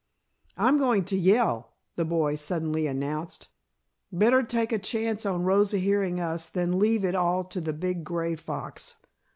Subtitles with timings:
[0.57, 3.49] "I'm going to yell," the boy suddenly announced.
[4.11, 8.03] "Better take a chance on Rosa hearing us than leave it all to the big
[8.03, 8.95] gray fox."